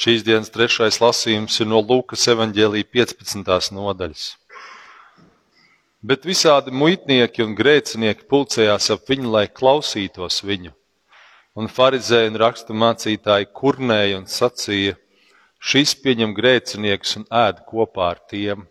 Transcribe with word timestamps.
Šīs 0.00 0.22
dienas 0.24 0.48
trešais 0.48 0.96
lasījums 1.02 1.58
ir 1.60 1.66
no 1.68 1.82
Lūkas 1.84 2.22
evanģēlīja 2.32 2.86
15. 2.88 3.74
nodaļas. 3.76 4.22
Bet 6.00 6.24
visādi 6.24 6.72
muitnieki 6.72 7.44
un 7.44 7.52
grēcinieki 7.58 8.24
pulcējās 8.30 8.88
ap 8.94 9.12
viņu, 9.12 9.28
lai 9.34 9.42
klausītos 9.52 10.40
viņu. 10.40 10.72
Un 11.60 11.68
farizēji 11.68 12.30
un 12.32 12.40
rakstu 12.40 12.78
mācītāji 12.80 13.50
kurnēja 13.60 14.22
un 14.22 14.24
sacīja: 14.24 14.96
Šis 15.60 15.92
pieņem 16.00 16.32
grēciniekus 16.38 17.18
un 17.20 17.28
ēd 17.42 17.60
kopā 17.68 18.08
ar 18.14 18.24
tiem. 18.32 18.64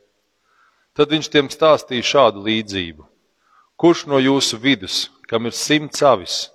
Tad 0.98 1.14
viņš 1.14 1.30
tiem 1.30 1.54
stāstīja 1.54 2.10
šādu 2.16 2.42
līdzību: 2.50 3.06
Kurš 3.78 4.08
no 4.10 4.18
jūsu 4.18 4.58
vidus, 4.66 5.04
kam 5.30 5.46
ir 5.46 5.54
simts 5.54 6.02
avis, 6.02 6.48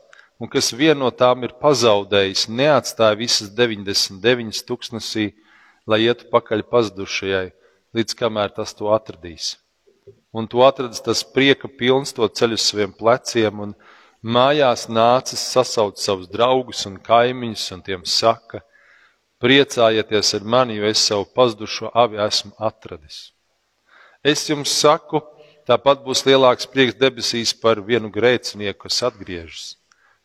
un 0.44 0.48
kas 0.52 0.74
vienu 0.76 1.06
no 1.06 1.08
tām 1.08 1.46
ir 1.46 1.54
pazaudējis, 1.56 2.50
neatstāja 2.52 3.16
visas 3.16 3.48
99 3.56 4.60
tūkstnesī, 4.68 5.30
lai 5.88 6.02
ietu 6.04 6.26
pakaļ 6.28 6.66
pazudušajai, 6.68 7.46
līdz 7.96 8.16
kamēr 8.18 8.52
tas 8.52 8.74
to 8.76 8.90
atradīs. 8.92 9.54
Un 10.36 10.44
to 10.50 10.60
atradis 10.66 11.00
tas 11.00 11.22
prieka 11.24 11.70
pilns, 11.80 12.12
to 12.12 12.28
ceļu 12.28 12.58
uz 12.58 12.66
saviem 12.66 12.92
pleciem, 12.92 13.62
un 13.64 13.72
mājās 14.36 14.84
nācis 14.92 15.40
sasaukt 15.54 16.02
savus 16.02 16.28
draugus 16.28 16.84
un 16.90 16.98
kaimiņus, 17.00 17.64
un 17.76 17.84
tiem 17.86 18.04
saka: 18.04 18.60
Priecājieties 19.40 20.34
ar 20.36 20.44
mani, 20.44 20.76
jo 20.76 20.90
es 20.90 21.06
savu 21.08 21.24
pazudušo 21.36 21.88
avi 21.94 22.20
esmu 22.20 22.52
atradis. 22.58 23.30
Es 24.20 24.44
jums 24.50 24.76
saku, 24.76 25.22
tāpat 25.64 26.04
būs 26.04 26.26
lielāks 26.28 26.68
prieks 26.68 27.00
debesīs 27.00 27.54
par 27.56 27.80
vienu 27.80 28.12
grēcinieku, 28.12 28.84
kas 28.84 29.00
atgriežas 29.08 29.72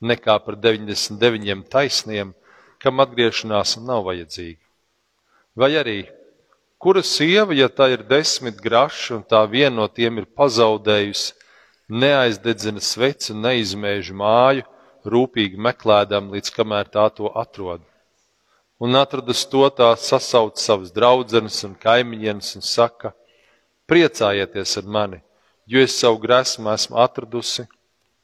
nekā 0.01 0.37
par 0.43 0.55
99 0.55 1.67
taisniem, 1.71 2.33
kam 2.79 3.03
atgriešanās 3.03 3.77
nav 3.83 4.05
vajadzīga. 4.07 4.61
Vai 5.59 5.73
arī, 5.75 5.99
kura 6.79 7.03
sieva, 7.03 7.53
ja 7.55 7.67
tā 7.67 7.89
ir 7.91 8.05
desmit 8.07 8.61
graši 8.63 9.17
un 9.17 9.23
tā 9.27 9.43
viena 9.51 9.81
no 9.81 9.87
tiem 9.91 10.21
ir 10.21 10.27
pazaudējusi, 10.39 11.33
neaizdedzina 11.89 12.79
sveci 12.79 13.33
un 13.33 13.43
neizmēž 13.43 14.11
māju, 14.15 14.63
rūpīgi 15.09 15.59
meklēdam, 15.59 16.29
līdz 16.31 16.53
kamēr 16.55 16.91
tā 16.93 17.07
to 17.15 17.31
atrod. 17.35 17.83
Un 18.79 18.95
atradus 18.95 19.43
to 19.51 19.65
tā 19.75 19.89
sasauc 19.99 20.59
savas 20.61 20.93
draudzenes 20.95 21.57
un 21.67 21.73
kaimiņienes 21.75 22.53
un 22.55 22.63
saka: 22.63 23.11
Priecājieties 23.89 24.77
ar 24.79 24.87
mani, 24.87 25.19
jo 25.67 25.83
es 25.83 25.97
savu 25.99 26.21
gresmu 26.23 26.71
esmu 26.71 27.01
atradusi, 27.03 27.67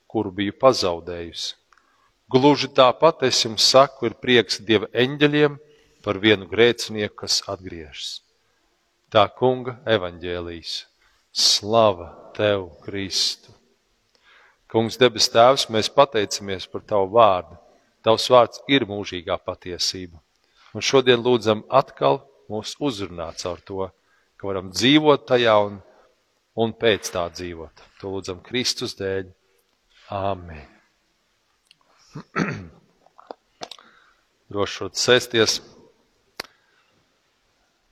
kuru 0.08 0.32
biju 0.32 0.56
pazaudējusi. 0.62 1.65
Gluži 2.32 2.72
tāpat 2.74 3.22
es 3.28 3.44
jums 3.44 3.68
saku, 3.70 4.10
ir 4.10 4.16
prieks 4.18 4.58
Dieva 4.66 4.90
eņģeļiem 4.98 5.60
par 6.06 6.18
vienu 6.22 6.48
grēcinieku, 6.50 7.20
kas 7.22 7.44
atgriežas. 7.50 8.20
Tā 9.14 9.28
kunga 9.38 9.78
evaņģēlīs. 9.86 10.74
Slava 11.36 12.10
tev, 12.34 12.72
Kristu! 12.82 13.54
Kungs, 14.72 14.98
debes 14.98 15.30
Tēvs, 15.30 15.68
mēs 15.70 15.92
pateicamies 15.94 16.66
par 16.72 16.82
Tavu 16.90 17.14
vārdu. 17.14 17.60
Tavs 18.04 18.26
vārds 18.34 18.62
ir 18.68 18.88
mūžīgā 18.90 19.38
patiesība. 19.46 20.18
Un 20.74 20.84
šodien 20.84 21.22
lūdzam 21.22 21.64
atkal 21.70 22.24
mūs 22.52 22.76
uzrunāt 22.82 23.40
caur 23.46 23.62
to, 23.66 23.90
ka 24.36 24.50
varam 24.50 24.74
dzīvot 24.74 25.28
tajā 25.30 25.56
un, 25.70 25.82
un 26.58 26.74
pēc 26.74 27.14
tā 27.14 27.30
dzīvot. 27.32 27.90
To 28.02 28.18
lūdzam 28.18 28.42
Kristus 28.46 28.98
dēļ. 29.00 29.30
Āmen! 30.14 30.75
Drošot 34.52 34.96
sēsties. 35.00 35.60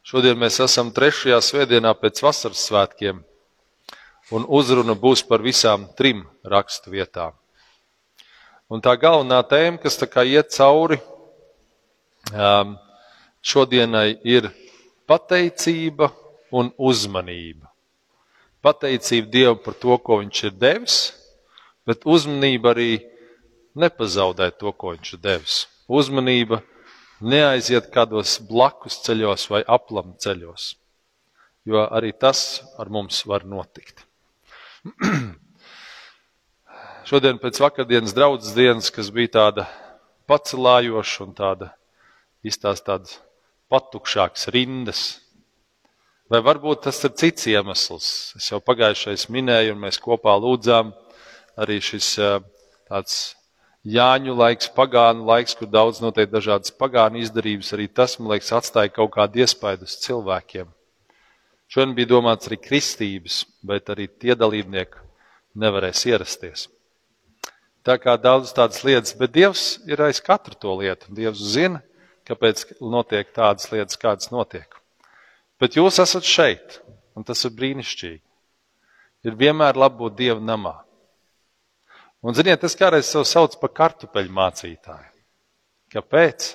Šodien 0.04 0.38
mēs 0.40 0.60
esam 0.64 0.92
trešajā 0.96 1.40
svētdienā 1.44 1.94
pēc 2.00 2.22
vasaras 2.24 2.64
svētkiem, 2.70 3.22
un 4.36 4.46
uzruna 4.48 4.96
būs 5.00 5.24
par 5.28 5.44
visām 5.44 5.88
trim 5.98 6.24
rakstu 6.44 6.94
vietām. 6.94 7.36
Un 8.72 8.84
tā 8.84 8.96
galvenā 9.00 9.42
tēma, 9.48 9.82
kas 9.84 10.00
tā 10.00 10.08
kā 10.10 10.24
iet 10.28 10.54
cauri 10.56 11.00
um, 12.32 12.76
šodienai, 13.44 14.18
ir 14.24 14.50
pateicība 15.10 16.12
un 16.54 16.72
uzmanība. 16.78 17.68
Pateicība 18.64 19.28
Dievam 19.32 19.60
par 19.60 19.76
to, 19.76 19.98
ko 20.00 20.22
Viņš 20.22 20.44
ir 20.48 20.54
devis, 20.56 21.00
bet 21.84 22.08
uzmanība 22.08 22.72
arī 22.72 22.92
nepazaudēt 23.80 24.60
to, 24.62 24.72
ko 24.72 24.94
viņš 24.94 25.14
ir 25.16 25.22
devis. 25.24 25.58
Uzmanība 25.88 26.62
neaiziet 27.24 27.90
kādos 27.94 28.38
blakus 28.50 29.00
ceļos 29.06 29.48
vai 29.52 29.64
aplam 29.68 30.14
ceļos, 30.20 30.74
jo 31.70 31.86
arī 31.86 32.14
tas 32.14 32.64
ar 32.80 32.92
mums 32.94 33.24
var 33.30 33.46
notikt. 33.48 34.06
Šodien 37.10 37.40
pēc 37.40 37.60
vakardienas 37.60 38.16
draudzes 38.16 38.56
dienas, 38.56 38.92
kas 38.92 39.12
bija 39.12 39.34
tāda 39.38 39.68
pacelājoša 40.32 41.24
un 41.26 41.34
tāda 41.36 41.74
izstāst 42.44 42.86
tādas 42.88 43.20
patukšākas 43.72 44.48
rindas, 44.56 45.04
vai 46.32 46.40
varbūt 46.44 46.86
tas 46.88 47.00
ir 47.04 47.16
cits 47.20 47.48
iemesls. 47.52 48.08
Es 48.40 48.50
jau 48.52 48.60
pagājušais 48.64 49.28
minēju, 49.32 49.76
un 49.76 49.84
mēs 49.84 50.00
kopā 50.04 50.36
lūdzām 50.40 50.94
arī 51.60 51.80
šis 51.84 52.16
tāds 52.88 53.18
Jāņu 53.84 54.38
laiks, 54.40 54.70
pagānu 54.72 55.26
laiks, 55.28 55.58
kur 55.60 55.68
daudz 55.68 56.00
notiek 56.00 56.30
dažādas 56.32 56.72
pagānu 56.72 57.20
izdarības, 57.20 57.74
arī 57.76 57.90
tas, 57.92 58.16
man 58.20 58.32
liekas, 58.32 58.54
atstāja 58.56 58.94
kaut 58.96 59.12
kādu 59.18 59.44
iespaidu 59.44 59.84
uz 59.84 59.98
cilvēkiem. 60.06 60.70
Šodien 61.68 61.96
bija 61.98 62.14
domāts 62.14 62.48
arī 62.48 62.62
kristības, 62.64 63.42
bet 63.66 63.92
arī 63.92 64.08
tie 64.08 64.38
dalībnieki 64.40 65.02
nevarēs 65.60 66.06
ierasties. 66.08 66.70
Tā 67.84 67.98
kā 68.00 68.16
daudz 68.16 68.54
tādas 68.56 68.86
lietas, 68.88 69.18
bet 69.20 69.34
Dievs 69.36 69.82
ir 69.90 70.00
aiz 70.06 70.22
katru 70.24 70.56
to 70.56 70.78
lietu. 70.80 71.12
Dievs 71.12 71.42
zina, 71.52 71.82
kāpēc 72.24 72.64
notiek 72.80 73.34
tādas 73.36 73.68
lietas, 73.74 74.00
kādas 74.00 74.32
notiek. 74.32 74.80
Bet 75.60 75.76
jūs 75.76 76.00
esat 76.00 76.24
šeit, 76.24 76.80
un 77.20 77.28
tas 77.28 77.44
ir 77.44 77.52
brīnišķīgi. 77.58 78.24
Ir 79.28 79.36
vienmēr 79.40 79.76
labi 79.76 80.00
būt 80.06 80.16
Dieva 80.22 80.40
namā. 80.40 80.78
Un, 82.24 82.32
ziniet, 82.32 82.62
es 82.64 82.78
kādreiz 82.80 83.10
sev 83.12 83.26
saucu 83.28 83.58
par 83.60 83.74
kartupeļu 83.76 84.32
mācītāju. 84.32 85.10
Kāpēc? 85.92 86.46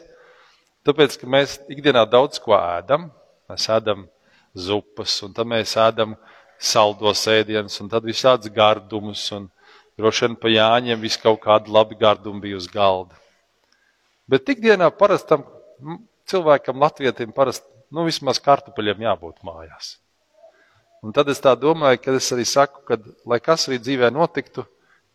Tāpēc, 0.88 1.18
ka 1.20 1.28
mēs 1.28 1.58
ikdienā 1.68 2.06
daudz 2.08 2.40
ko 2.40 2.54
ēdam. 2.56 3.10
Mēs 3.52 3.68
ēdam 3.74 4.06
zupas, 4.56 5.18
un 5.26 5.34
tad 5.36 5.50
mēs 5.50 5.74
ēdam 5.76 6.14
saldos 6.58 7.26
ēdienus, 7.28 7.76
un 7.82 7.90
tad 7.92 8.08
visādas 8.08 8.48
gardumus, 8.54 9.26
un 9.36 9.50
droši 10.00 10.24
vien 10.24 10.38
pa 10.40 10.54
jāņem 10.54 11.04
vis 11.04 11.20
kaut 11.20 11.42
kāda 11.44 11.70
labi 11.76 11.98
garduma 12.00 12.40
bija 12.42 12.56
uz 12.56 12.70
galda. 12.72 13.20
Bet 14.28 14.48
ikdienā 14.48 14.88
parastam 14.96 15.44
cilvēkam, 16.28 16.80
latvietim, 16.80 17.32
parasti, 17.36 17.68
nu, 17.92 18.08
vismaz 18.08 18.40
kartupeļiem 18.40 19.04
jābūt 19.04 19.44
mājās. 19.44 19.98
Un 21.04 21.12
tad 21.14 21.28
es 21.28 21.44
tā 21.44 21.52
domāju, 21.60 22.00
ka 22.02 22.16
es 22.16 22.32
arī 22.32 22.48
saku, 22.48 22.82
ka, 22.88 22.98
lai 23.28 23.38
kas 23.44 23.68
arī 23.68 23.78
dzīvē 23.84 24.10
notiktu, 24.16 24.64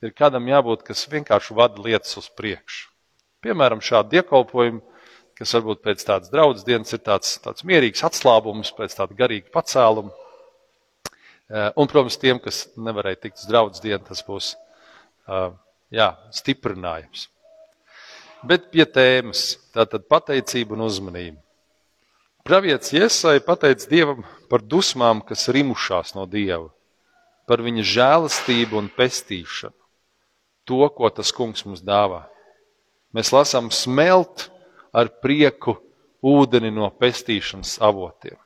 ir 0.03 0.13
kādam 0.15 0.47
jābūt, 0.49 0.83
kas 0.87 1.05
vienkārši 1.11 1.55
vada 1.57 1.83
lietas 1.83 2.17
uz 2.19 2.27
priekšu. 2.35 2.89
Piemēram, 3.43 3.81
šādu 3.83 4.13
dievkalpojumu, 4.13 4.81
kas 5.39 5.53
varbūt 5.57 5.83
pēc 5.83 6.03
tādas 6.07 6.31
draudzes 6.31 6.65
dienas 6.67 6.93
ir 6.95 7.01
tāds, 7.03 7.35
tāds 7.43 7.65
mierīgs 7.67 8.03
atslābums, 8.07 8.71
pēc 8.77 8.95
tāda 8.99 9.17
garīga 9.17 9.51
pacēluma. 9.53 10.13
Eh, 10.13 11.69
un, 11.75 11.89
protams, 11.91 12.17
tiem, 12.21 12.39
kas 12.43 12.65
nevarēja 12.79 13.23
tikt 13.25 13.41
uz 13.41 13.49
draudzes 13.49 13.83
dienu, 13.83 14.01
tas 14.07 14.23
būs 14.25 14.53
eh, 14.55 15.49
jā, 15.93 16.09
stiprinājums. 16.35 17.27
Bet 18.43 18.71
pie 18.71 18.85
tēmas- 18.85 19.57
tātad 19.75 20.07
pateicība 20.11 20.75
un 20.75 20.87
uzmanība. 20.87 21.39
Pravietis 22.43 22.91
Iesai 22.91 23.37
pateica 23.39 23.87
Dievam 23.87 24.25
par 24.51 24.59
dusmām, 24.59 25.21
kas 25.23 25.47
rimušās 25.47 26.11
no 26.15 26.25
Dieva, 26.27 26.67
par 27.47 27.63
viņa 27.63 27.85
žēlastību 27.87 28.79
un 28.81 28.89
pestīšanu 28.91 29.82
to, 30.67 30.85
ko 30.89 31.09
tas 31.09 31.31
kungs 31.35 31.65
mums 31.67 31.83
dāvā. 31.83 32.23
Mēs 33.13 33.33
lasām 33.33 33.69
smelt 33.71 34.47
ar 34.93 35.09
prieku 35.21 35.77
ūdeni 36.23 36.71
no 36.73 36.89
pestīšanas 36.89 37.77
avotiem. 37.83 38.37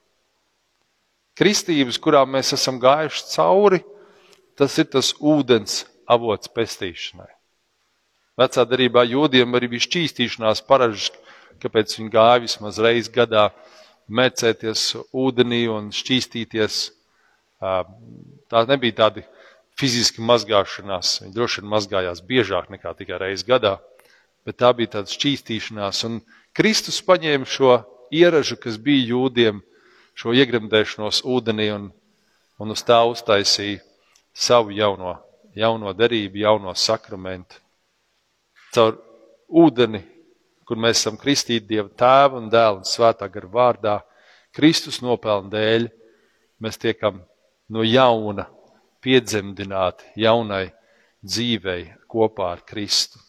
Kristības, 1.38 2.00
kurām 2.02 2.34
mēs 2.34 2.56
esam 2.58 2.80
gājuši 2.82 3.28
cauri, 3.36 3.84
tas 4.58 4.74
ir 4.82 4.90
tas 4.90 5.14
ūdens 5.22 5.84
avots 6.10 6.50
pestīšanai. 6.50 7.30
Vecā 8.38 8.66
darbā 8.70 9.04
jūdiem 9.06 9.56
arī 9.58 9.70
bija 9.72 9.86
šķīstīšanās 9.86 10.64
paražas, 10.66 11.12
kāpēc 11.62 11.96
viņi 11.98 12.12
gāja 12.14 12.42
vismaz 12.44 12.78
reizi 12.82 13.14
gadā 13.14 13.48
mērcēties 14.10 14.84
ūdenī 15.14 15.64
un 15.74 15.90
šķīstīties. 15.94 16.82
Tā 17.58 18.64
nebija 18.70 18.98
tādi 19.04 19.26
fiziski 19.78 20.24
mazgāšanās. 20.26 21.22
Viņi 21.24 21.36
droši 21.36 21.62
vien 21.62 21.72
mazgājās 21.72 22.24
biežāk 22.26 22.72
nekā 22.74 22.94
tikai 22.98 23.20
reizi 23.22 23.46
gadā, 23.48 23.78
bet 24.46 24.60
tā 24.62 24.72
bija 24.74 24.98
tāda 24.98 25.14
šķīstīšanās. 25.14 26.04
Un 26.10 26.20
Kristus 26.58 27.00
paņēma 27.06 27.46
šo 27.46 27.78
ieražu, 28.14 28.58
kas 28.62 28.80
bija 28.82 29.12
jūdiem, 29.14 29.62
šo 30.18 30.34
iegremdēšanos 30.34 31.22
ūdenī 31.30 31.70
un, 31.76 31.92
un 32.58 32.74
uz 32.74 32.84
tā 32.86 33.04
uztaisīja 33.06 33.84
savu 34.34 34.74
jauno, 34.74 35.18
jauno 35.58 35.94
derību, 35.94 36.42
jauno 36.42 36.74
sakramentu. 36.74 37.62
Caur 38.74 38.98
ūdeni, 39.48 40.02
kur 40.68 40.80
mēs 40.82 41.00
esam 41.00 41.18
kristīti 41.22 41.70
Dieva 41.70 41.90
tēva 41.94 42.42
un 42.42 42.50
dēla 42.52 42.82
un 42.82 42.86
svētā 42.88 43.30
gara 43.32 43.54
vārdā, 43.54 43.96
Kristus 44.58 45.00
nopelna 45.06 45.54
dēļ, 45.54 45.88
mēs 46.66 46.80
tiekam 46.82 47.22
no 47.70 47.86
jauna 47.86 48.48
piedzemdināti 49.08 50.12
jaunai 50.20 50.68
dzīvei 51.24 51.88
kopā 52.12 52.52
ar 52.58 52.64
Kristu. 52.68 53.22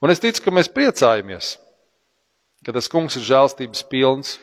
Un 0.00 0.12
es 0.14 0.22
ticu, 0.22 0.44
ka 0.44 0.54
mēs 0.54 0.70
priecājamies, 0.72 1.56
ka 2.64 2.72
tas 2.76 2.88
kungs 2.88 3.18
ir 3.18 3.26
žēlstības 3.26 3.82
pilns, 3.90 4.36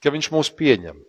ka 0.00 0.12
viņš 0.14 0.30
mūs 0.32 0.52
pieņem, 0.56 1.02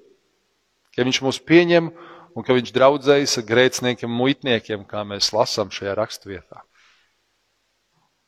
ka 0.96 1.06
viņš 1.08 1.22
mūs 1.24 1.40
pieņem 1.48 1.92
un 2.36 2.48
ka 2.48 2.58
viņš 2.58 2.74
draudzējas 2.76 3.38
ar 3.40 3.48
grēciniekiem, 3.48 4.12
muitniekiem, 4.12 4.84
kā 4.90 5.06
mēs 5.08 5.32
lasām 5.36 5.72
šajā 5.72 5.96
raksturvietā. 6.00 6.66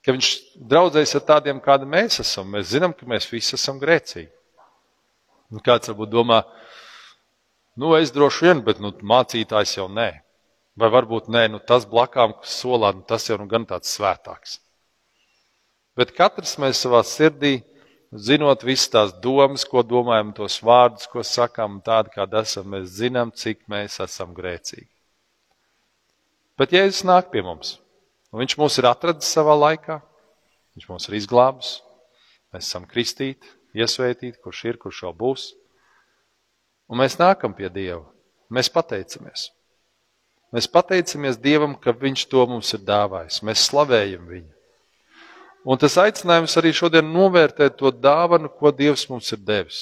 Ka 0.04 0.16
viņš 0.16 0.30
draudzējas 0.60 1.16
ar 1.20 1.26
tādiem, 1.28 1.60
kādi 1.64 1.88
mēs 1.88 2.20
esam. 2.20 2.50
Mēs 2.52 2.74
zinām, 2.74 2.92
ka 2.96 3.08
mēs 3.08 3.30
visi 3.32 3.56
esam 3.56 3.80
grēcīgi. 3.80 4.32
Un 5.54 5.64
kāds 5.64 5.92
varbūt 5.92 6.12
domā, 6.12 6.42
nu, 7.80 7.94
es 7.98 8.14
droši 8.14 8.48
vien, 8.48 8.62
bet 8.66 8.82
nu, 8.84 8.94
mācītājs 9.14 9.78
jau 9.78 9.90
nē. 9.92 10.10
Vai 10.80 10.90
varbūt 10.90 11.30
nē, 11.30 11.48
nu, 11.54 11.60
tas 11.62 11.86
blakām 11.90 12.34
solā, 12.46 12.94
nu, 12.98 13.04
tas 13.06 13.28
jau 13.30 13.38
nu, 13.38 13.46
gan 13.50 13.68
tāds 13.70 13.92
svētāks. 13.94 14.58
Bet 15.98 16.16
katrs 16.18 16.56
mēs 16.62 16.82
savā 16.82 17.04
sirdī 17.06 17.60
zinot 18.14 18.64
visas 18.66 18.90
tās 18.90 19.14
domas, 19.22 19.66
ko 19.70 19.84
domājam, 19.86 20.34
tos 20.38 20.60
vārdus, 20.66 21.06
ko 21.10 21.22
sakām, 21.26 21.80
tādi 21.86 22.14
kādi 22.14 22.40
esam, 22.42 22.70
mēs 22.74 22.90
zinām, 22.98 23.34
cik 23.34 23.66
mēs 23.70 24.00
esam 24.02 24.34
grēcīgi. 24.38 24.90
Bet 26.58 26.74
Jēzus 26.74 27.06
nāk 27.10 27.32
pie 27.34 27.42
mums, 27.46 27.80
un 28.34 28.42
Viņš 28.42 28.58
mūs 28.58 28.78
ir 28.82 28.90
atradis 28.90 29.30
savā 29.34 29.56
laikā, 29.58 30.02
Viņš 30.74 30.90
mūs 30.90 31.10
ir 31.10 31.18
izglābis, 31.20 31.76
mēs 32.54 32.66
esam 32.66 32.86
kristīti, 32.90 33.50
iesvētīti, 33.78 34.40
kurš 34.42 34.64
ir, 34.70 34.80
kurš 34.82 35.04
vēl 35.06 35.14
būs. 35.18 35.44
Un 36.94 37.00
mēs 37.02 37.18
nākam 37.18 37.56
pie 37.58 37.72
Dieva, 37.74 38.04
mēs 38.54 38.68
pateicamies. 38.70 39.48
Mēs 40.54 40.68
pateicamies 40.70 41.40
Dievam, 41.42 41.72
ka 41.74 41.90
Viņš 41.98 42.28
to 42.30 42.44
mums 42.46 42.70
ir 42.78 42.84
dāvājis, 42.86 43.40
mēs 43.42 43.64
slavējam 43.66 44.28
Viņu. 44.30 44.52
Un 45.66 45.80
tas 45.82 45.96
aicinājums 45.98 46.54
arī 46.60 46.74
šodien 46.76 47.08
novērtēt 47.10 47.80
to 47.80 47.90
dāvanu, 47.90 48.52
ko 48.52 48.70
Dievs 48.70 49.08
mums 49.10 49.32
ir 49.34 49.42
devis. 49.42 49.80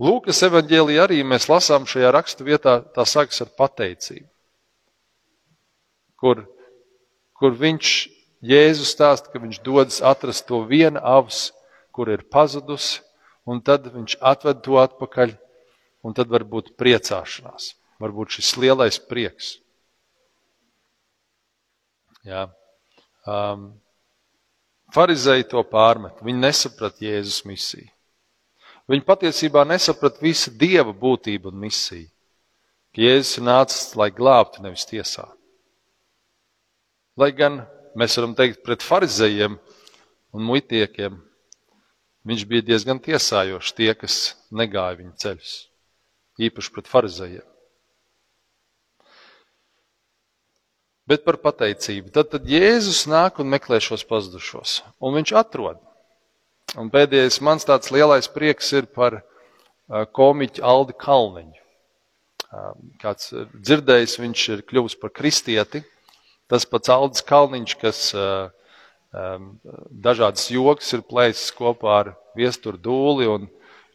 Lūkas 0.00 0.40
evanģēlijā 0.48 1.04
arī 1.04 1.20
mēs 1.22 1.46
lasām 1.46 1.86
šajā 1.86 2.10
rakstu 2.16 2.46
vietā, 2.48 2.80
tā 2.96 3.04
sākas 3.06 3.44
ar 3.44 3.52
pateicību, 3.60 4.26
kur, 6.18 6.42
kur 7.38 7.54
viņš, 7.54 7.92
Jēzus 8.40 8.90
stāsta, 8.96 9.28
ka 9.28 9.38
viņš 9.38 9.60
dodas 9.60 10.00
atrast 10.00 10.48
to 10.48 10.62
vienu 10.64 10.98
avs, 11.04 11.50
kur 11.92 12.08
ir 12.08 12.24
pazudusi, 12.32 13.04
un 13.50 13.60
tad 13.66 13.88
viņš 13.90 14.16
atved 14.32 14.62
to 14.64 14.78
atpakaļ, 14.80 15.34
un 16.06 16.16
tad 16.16 16.30
var 16.32 16.46
būt 16.48 16.72
priecāšanās, 16.80 17.74
varbūt 18.00 18.38
šis 18.38 18.54
lielais 18.62 19.00
prieks. 19.10 19.58
Jā. 22.26 22.46
Um, 23.28 23.72
Pharizēji 24.90 25.46
to 25.52 25.62
pārmet. 25.70 26.18
Viņi 26.24 26.42
nesaprata 26.42 27.04
Jēzus 27.04 27.44
misiju. 27.46 27.88
Viņi 28.90 29.06
patiesībā 29.06 29.62
nesaprata 29.68 30.18
visu 30.24 30.50
dieva 30.50 30.90
būtību 30.90 31.52
un 31.52 31.60
misiju. 31.62 32.08
Ka 32.90 33.04
Jēzus 33.04 33.36
ir 33.38 33.46
nācis, 33.46 33.92
lai 33.94 34.08
glābtu, 34.10 34.64
nevis 34.64 34.88
tiesātu. 34.90 35.36
Lai 37.20 37.30
gan 37.36 37.60
mēs 37.98 38.16
varam 38.18 38.34
teikt, 38.34 38.64
pret 38.66 38.82
farizējiem 38.82 39.54
un 40.34 40.46
muitiekiem 40.46 41.20
viņš 42.28 42.46
bija 42.50 42.66
diezgan 42.72 43.00
tiesājošs 43.02 43.76
tie, 43.76 43.92
kas 43.96 44.18
negāja 44.50 44.98
viņa 45.00 45.14
ceļus, 45.24 45.54
īpaši 46.48 46.74
pret 46.76 46.90
farizējiem. 46.90 47.46
bet 51.10 51.24
par 51.26 51.40
pateicību. 51.42 52.12
Tad, 52.14 52.30
tad 52.34 52.48
Jēzus 52.48 53.06
nāk 53.10 53.40
un 53.42 53.50
meklē 53.50 53.80
šos 53.82 54.04
pazudušos, 54.06 54.80
un 55.02 55.16
viņš 55.18 55.32
atrod. 55.40 55.80
Un 56.78 56.90
pēdējais 56.92 57.40
mans 57.42 57.66
tāds 57.66 57.90
lielais 57.90 58.30
prieks 58.30 58.70
ir 58.78 58.86
par 58.94 59.18
komiķu 60.14 60.62
Aldi 60.62 60.94
Kalniņu. 61.00 61.56
Kāds 63.02 63.32
dzirdējis, 63.54 64.18
viņš 64.22 64.44
ir 64.54 64.62
kļuvis 64.66 64.96
par 65.02 65.12
kristieti. 65.14 65.82
Tas 66.50 66.66
pats 66.66 66.90
Aldis 66.90 67.26
Kalniņš, 67.26 67.74
kas 67.78 68.00
dažādas 69.10 70.46
joks 70.52 70.92
ir 70.94 71.06
plēsis 71.06 71.50
kopā 71.56 71.96
ar 72.02 72.12
Viesturu 72.38 72.78
Dūli 72.78 73.26
un, 73.30 73.48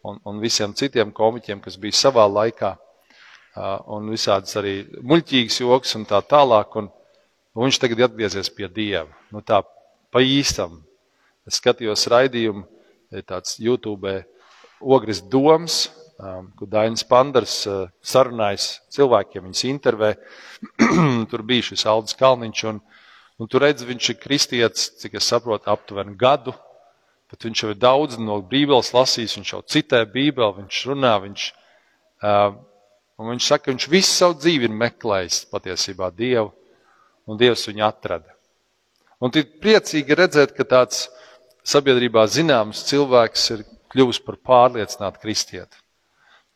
un, 0.03 0.19
un 0.27 0.41
visiem 0.44 0.73
citiem 0.75 1.13
komiķiem, 1.15 1.62
kas 1.63 1.79
bija 1.79 1.95
savā 1.95 2.25
laikā. 2.27 2.75
Un 3.95 4.09
visādas 4.12 4.57
arī 4.59 4.81
muļķīgas 5.00 5.62
joks 5.63 5.95
un 5.95 6.03
tā 6.09 6.19
tālāk. 6.27 6.75
Un, 6.81 6.89
Un 7.56 7.69
viņš 7.69 7.77
tagad 7.79 8.01
ir 8.01 8.06
atgriezies 8.09 8.50
pie 8.51 8.67
Dieva. 8.67 9.07
Nu, 9.31 9.39
tā 9.39 9.62
pa 10.12 10.19
īstam. 10.19 10.81
Es 11.47 11.62
skatījos 11.62 12.03
raidījumu, 12.12 12.65
tāds 13.23 13.56
YouTube 13.63 14.12
ogres 14.83 15.21
doms, 15.31 15.85
um, 16.19 16.50
kur 16.59 16.67
Dainis 16.67 17.06
Pandars 17.07 17.62
uh, 17.69 17.85
sarunājas 18.03 18.81
cilvēkiem, 18.91 19.45
viņas 19.47 19.63
intervē. 19.69 20.12
tur 21.31 21.45
bija 21.47 21.69
šis 21.69 21.85
Aldis 21.88 22.17
Kalniņš, 22.19 22.65
un, 22.73 22.81
un 23.40 23.50
tur 23.52 23.66
redz, 23.66 23.84
viņš 23.86 24.12
ir 24.12 24.20
kristietis, 24.22 24.90
cik 25.02 25.18
es 25.20 25.28
saprotu, 25.28 25.70
aptuveni 25.72 26.16
gadu. 26.20 26.56
Bet 27.32 27.48
viņš 27.48 27.64
jau 27.64 27.72
ir 27.74 27.80
daudz 27.82 28.20
no 28.22 28.38
Bībeles 28.46 28.94
lasījis, 28.94 29.36
viņš 29.40 29.52
jau 29.56 29.62
citē 29.74 30.04
Bībeli, 30.08 30.62
viņš 30.62 30.82
runā, 30.92 31.16
viņš, 31.24 31.48
uh, 32.24 32.54
viņš 33.18 33.48
saka, 33.50 33.66
ka 33.66 33.74
viņš 33.74 33.88
visu 33.92 34.12
savu 34.12 34.38
dzīvi 34.40 34.70
ir 34.70 34.78
meklējis 34.84 35.42
patiesībā 35.52 36.12
Dievu 36.16 36.52
un 37.26 37.40
Dievs 37.42 37.66
viņu 37.68 37.84
atrada. 37.88 38.36
Un 39.20 39.34
ir 39.34 39.48
priecīgi 39.64 40.16
redzēt, 40.16 40.54
ka 40.54 40.68
tāds 40.70 41.08
sabiedrībā 41.66 42.28
zināms 42.30 42.84
cilvēks 42.86 43.50
ir 43.56 43.66
kļuvis 43.92 44.22
par 44.22 44.38
pārliecinātu 44.46 45.24
kristieti, 45.24 45.82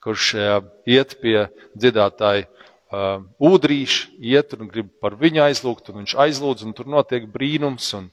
kurš 0.06 0.32
uh, 0.38 0.62
iet 0.86 1.18
pie 1.24 1.48
dziedātāja 1.74 2.46
uh, 2.94 3.24
ūdrīša, 3.40 4.14
iet 4.20 4.56
un 4.58 4.70
grib 4.72 4.92
par 5.02 5.18
viņu 5.20 5.44
aizlūgt, 5.46 5.92
un 5.92 6.02
viņš 6.04 6.16
aizlūdz, 6.26 6.66
un 6.68 6.76
tur 6.78 6.90
notiek 6.92 7.28
brīnums, 7.32 7.92
un, 7.98 8.10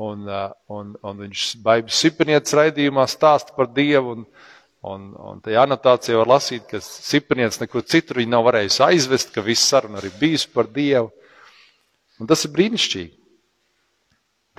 un, 0.00 0.26
uh, 0.28 0.50
un, 0.72 0.94
un 1.00 1.22
viņš 1.24 1.46
baibas 1.64 2.00
sipenietes 2.04 2.56
raidījumā 2.58 3.06
stāsta 3.10 3.56
par 3.56 3.70
Dievu, 3.72 4.18
un, 4.18 4.26
un, 4.92 5.08
un 5.32 5.42
tajā 5.44 5.64
anotācijā 5.66 6.20
var 6.20 6.34
lasīt, 6.36 6.68
ka 6.70 6.82
sipenietes 6.84 7.60
nekur 7.62 7.86
citur 7.86 8.20
viņa 8.20 8.34
nav 8.36 8.46
varējusi 8.50 8.86
aizvest, 8.90 9.34
ka 9.34 9.44
viss 9.46 9.68
saruna 9.72 10.02
arī 10.02 10.12
bijusi 10.20 10.52
par 10.52 10.70
Dievu. 10.70 11.10
Un 12.20 12.28
tas 12.30 12.44
ir 12.46 12.52
brīnišķīgi. 12.54 13.14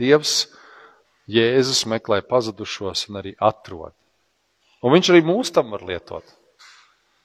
Dievs, 0.02 0.38
Jēzus 1.30 1.86
meklē 1.88 2.20
pazudušos 2.28 3.06
un 3.08 3.22
arī 3.22 3.36
atrod. 3.40 3.94
Un 4.84 4.92
viņš 4.92 5.12
arī 5.14 5.22
mūs 5.24 5.54
tam 5.56 5.72
var 5.72 5.86
lietot. 5.88 6.26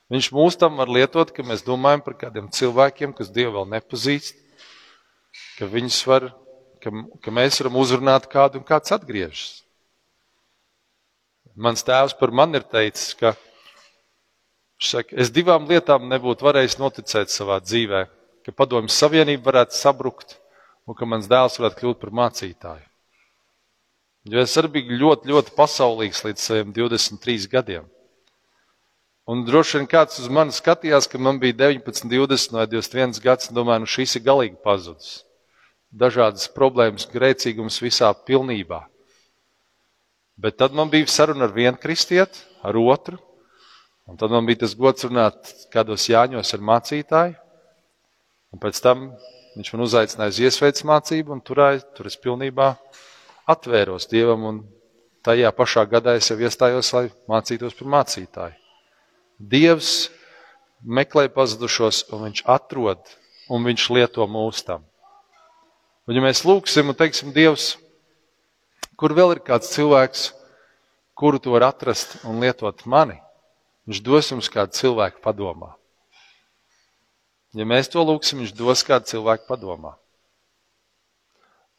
Viņš 0.08 0.30
mūs 0.32 0.56
tam 0.56 0.78
var 0.80 0.88
lietot, 0.88 1.30
ka 1.34 1.44
mēs 1.44 1.64
domājam 1.66 2.02
par 2.04 2.16
kādiem 2.20 2.48
cilvēkiem, 2.54 3.12
kas 3.16 3.32
Dievu 3.32 3.58
vēl 3.58 3.66
nepazīst, 3.74 4.38
ka, 5.58 5.68
var, 6.08 6.30
ka, 6.80 6.92
ka 7.24 7.34
mēs 7.34 7.60
varam 7.60 7.76
uzrunāt 7.82 8.28
kādu 8.32 8.62
un 8.62 8.68
kāds 8.68 8.94
atgriežas. 8.96 9.62
Mans 11.58 11.82
tēvs 11.84 12.14
par 12.16 12.32
mani 12.32 12.60
ir 12.60 12.64
teicis, 12.70 13.12
ka 13.18 13.34
saka, 14.80 15.16
es 15.18 15.32
divām 15.34 15.66
lietām 15.68 16.06
nebūtu 16.08 16.46
varējis 16.46 16.78
noticēt 16.80 17.34
savā 17.34 17.58
dzīvē 17.60 18.06
ka 18.48 18.54
padomjas 18.56 18.96
Savienība 18.96 19.50
varētu 19.50 19.76
sabrukt 19.76 20.38
un 20.88 20.96
ka 20.96 21.04
mans 21.04 21.26
dēls 21.28 21.58
varētu 21.60 21.82
kļūt 21.82 21.98
par 22.00 22.14
mācītāju. 22.16 22.86
Jo 24.32 24.40
es 24.40 24.54
arī 24.56 24.70
biju 24.78 24.96
ļoti, 25.02 25.28
ļoti 25.28 25.52
pasaulīgs 25.56 26.22
līdz 26.24 26.40
saviem 26.40 26.70
23 26.72 27.44
gadiem. 27.52 27.84
Un 29.28 29.42
droši 29.44 29.76
vien 29.76 29.88
kāds 29.90 30.22
uz 30.22 30.28
mani 30.32 30.54
skatījās, 30.56 31.06
ka 31.10 31.18
man 31.20 31.36
bija 31.40 31.56
19, 31.68 32.06
20 32.08 32.54
vai 32.56 32.64
21 32.70 33.18
gads, 33.20 33.50
un 33.50 33.58
domāju, 33.58 33.82
nu 33.84 33.90
šis 33.92 34.16
ir 34.16 34.22
galīgi 34.24 34.56
pazudis. 34.64 35.10
Dažādas 35.92 36.48
problēmas, 36.54 37.04
grēcīgums 37.12 37.76
visā 37.84 38.08
pilnībā. 38.24 38.86
Bet 40.40 40.56
tad 40.62 40.72
man 40.72 40.88
bija 40.88 41.10
saruna 41.12 41.44
ar 41.44 41.52
vienu 41.52 41.76
kristieti, 41.82 42.40
ar 42.64 42.76
otru, 42.80 43.18
un 44.08 44.16
tad 44.16 44.32
man 44.32 44.48
bija 44.48 44.62
tas 44.62 44.72
gods 44.78 45.04
runāt 45.04 45.52
kādos 45.74 46.06
jāņos 46.08 46.54
ar 46.56 46.64
mācītāju. 46.70 47.36
Un 48.56 48.62
pēc 48.62 48.80
tam 48.80 49.10
viņš 49.58 49.72
man 49.74 49.84
uzaicināja 49.84 50.32
uz 50.32 50.38
iesveic 50.40 50.80
mācību, 50.88 51.34
un 51.36 51.44
tur, 51.44 51.60
tur 51.98 52.08
es 52.08 52.16
pilnībā 52.16 52.70
atvēros 53.50 54.08
Dievam 54.08 54.48
un 54.52 54.62
tajā 55.26 55.52
pašā 55.52 55.84
gadā 55.90 56.16
es 56.16 56.30
jau 56.32 56.38
iestājos, 56.40 56.94
lai 56.96 57.04
mācītos 57.28 57.76
par 57.76 57.92
mācītāju. 57.98 58.57
Dievs 59.38 60.08
meklē 60.82 61.28
pazudušos, 61.30 62.08
un 62.10 62.26
viņš 62.26 62.42
atrod, 62.50 62.98
un 63.46 63.62
viņš 63.66 63.84
lieto 63.94 64.26
mūs 64.26 64.64
tam. 64.66 64.82
Un 66.08 66.18
ja 66.18 66.24
mēs 66.24 66.42
lūgsim 66.48 66.90
un 66.90 66.98
teiksim, 66.98 67.30
Dievs, 67.36 67.76
kur 68.98 69.14
vēl 69.14 69.36
ir 69.36 69.42
kāds 69.46 69.70
cilvēks, 69.74 70.32
kuru 71.18 71.38
tu 71.38 71.54
vari 71.54 71.68
atrast 71.68 72.18
un 72.26 72.42
lietot 72.42 72.82
mani, 72.86 73.18
viņš 73.86 74.02
dos 74.02 74.32
jums 74.34 74.50
kādu 74.50 74.74
cilvēku 74.74 75.22
padomā. 75.22 75.74
Ja 77.54 77.64
mēs 77.64 77.88
to 77.88 78.02
lūgsim, 78.04 78.42
viņš 78.42 78.54
dos 78.58 78.84
kādu 78.86 79.08
cilvēku 79.08 79.46
padomā. 79.48 79.94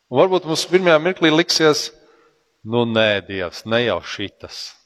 Un 0.09 0.23
varbūt 0.23 0.47
mums 0.49 0.65
pirmajā 0.65 0.97
mirklī 1.03 1.29
liksies, 1.29 1.89
nu 2.65 2.87
nē, 2.89 3.21
Dievs, 3.27 3.65
ne 3.69 3.83
jau 3.83 3.99
šitas. 4.01 4.78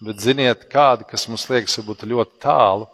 Bet 0.00 0.22
ziniet, 0.24 0.64
kādi, 0.72 1.04
kas 1.04 1.26
mums 1.28 1.44
liekas, 1.50 1.76
varbūt 1.76 2.06
ļoti 2.08 2.40
tālu, 2.40 2.86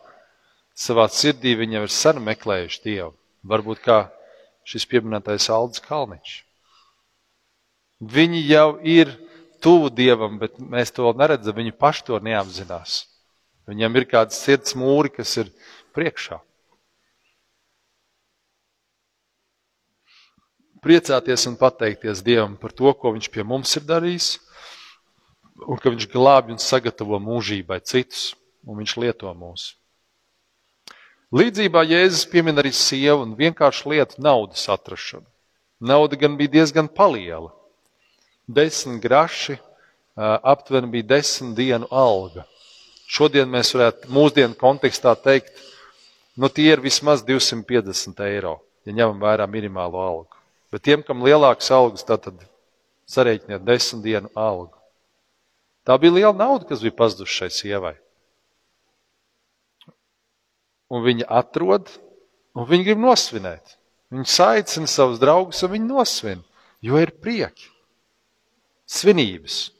savā 0.74 1.06
sirdī 1.12 1.54
viņi 1.54 1.78
jau 1.78 1.84
ir 1.86 1.92
sen 1.94 2.18
meklējuši 2.24 2.82
Dievu. 2.82 3.12
Varbūt 3.46 3.82
kā 3.84 3.98
šis 4.66 4.88
pieminētais 4.90 5.46
Aldis 5.54 5.84
Kalniņš. 5.84 6.32
Viņi 8.02 8.42
jau 8.48 8.70
ir 8.82 9.12
tuvu 9.62 9.92
Dievam, 9.94 10.40
bet 10.40 10.58
mēs 10.58 10.90
to 10.92 11.06
vēl 11.06 11.14
neredzam, 11.20 11.56
viņi 11.56 11.76
paši 11.78 12.08
to 12.10 12.18
neapzinās. 12.22 13.04
Viņam 13.70 13.96
ir 13.98 14.08
kāds 14.10 14.42
sirds 14.42 14.74
mūri, 14.78 15.10
kas 15.14 15.32
ir 15.40 15.52
priekšā. 15.96 16.40
Priecāties 20.82 21.46
un 21.50 21.56
pateikties 21.58 22.22
Dievam 22.22 22.58
par 22.60 22.74
to, 22.74 22.92
ko 22.94 23.14
Viņš 23.14 23.30
pie 23.32 23.42
mums 23.42 23.72
ir 23.78 23.86
darījis, 23.86 24.36
un 25.64 25.80
ka 25.80 25.92
Viņš 25.92 26.08
glābj 26.12 26.54
un 26.56 26.60
sagatavo 26.62 27.20
mūžībai 27.22 27.80
citus, 27.84 28.34
un 28.66 28.80
Viņš 28.82 28.96
lieto 29.00 29.32
mūs. 29.32 29.74
Līdzībā 31.34 31.82
Jēzus 31.82 32.26
piemin 32.30 32.58
arī 32.60 32.70
sievu 32.70 33.24
un 33.24 33.32
vienkāršu 33.38 33.90
lietu 33.90 34.20
naudas 34.22 34.68
atrašanu. 34.70 35.26
Nauda 35.80 36.16
gan 36.16 36.36
bija 36.38 36.60
diezgan 36.60 36.88
liela. 37.12 37.50
Desmit 38.46 39.02
graši 39.02 39.58
aptuveni 40.16 40.86
bija 40.86 41.02
desmit 41.02 41.56
dienu 41.56 41.86
alga. 41.90 42.46
Šodien 43.06 43.50
mēs 43.50 43.74
varētu 43.74 44.10
mūsdienu 44.10 44.56
kontekstā 44.58 45.14
teikt, 45.14 45.52
nu 46.36 46.48
tie 46.48 46.72
ir 46.72 46.80
vismaz 46.80 47.22
250 47.22 48.22
eiro, 48.26 48.58
ja 48.84 48.92
ņemam 48.92 49.20
vērā 49.22 49.46
minimālo 49.46 50.00
algu. 50.02 50.40
Bet 50.72 50.82
tiem, 50.82 51.02
kam 51.06 51.22
lielāks 51.22 51.70
algas, 51.70 52.02
tad 52.06 52.26
sarēķiniet 53.06 53.62
desmit 53.66 54.02
dienu 54.02 54.32
algu. 54.34 54.75
Tā 55.86 55.94
bija 56.02 56.16
liela 56.16 56.34
nauda, 56.34 56.66
kas 56.66 56.82
bija 56.82 56.96
pazudusi 56.98 57.38
šai 57.38 57.50
sievai. 57.54 57.94
Un 60.90 61.02
viņa 61.06 61.28
atrod, 61.38 61.88
un 62.58 62.66
viņa 62.66 62.88
grib 62.88 63.02
nosvinēt. 63.02 63.76
Viņa 64.10 64.28
saicina 64.30 64.90
savus 64.90 65.22
draugus, 65.22 65.62
un 65.66 65.72
viņa 65.74 65.88
nosvin, 65.88 66.42
jo 66.82 66.98
ir 67.02 67.14
prieki. 67.22 67.70
Svinības. 68.86 69.70